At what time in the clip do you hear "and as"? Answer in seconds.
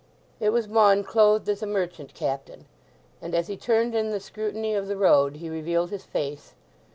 3.21-3.45